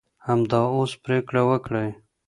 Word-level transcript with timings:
همدا 0.27 0.61
اوس 0.75 0.91
پرېکړه 1.03 1.41
وکړئ. 1.49 1.89